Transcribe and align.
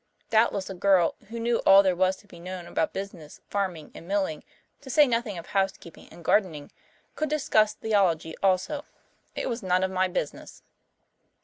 Doubtless 0.31 0.67
a 0.67 0.73
girl 0.73 1.13
who 1.27 1.39
knew 1.39 1.57
all 1.59 1.83
there 1.83 1.95
was 1.95 2.15
to 2.15 2.27
be 2.27 2.39
known 2.39 2.65
about 2.65 2.91
business, 2.91 3.39
farming, 3.51 3.91
and 3.93 4.07
milling, 4.07 4.43
to 4.81 4.89
say 4.89 5.05
nothing 5.05 5.37
of 5.37 5.45
housekeeping 5.45 6.07
and 6.09 6.25
gardening, 6.25 6.71
could 7.13 7.29
discuss 7.29 7.75
theology 7.75 8.35
also. 8.41 8.83
It 9.35 9.47
was 9.47 9.61
none 9.61 9.83
of 9.83 9.91
my 9.91 10.07
business. 10.07 10.63